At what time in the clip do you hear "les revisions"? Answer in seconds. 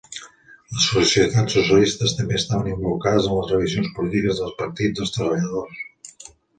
3.39-3.95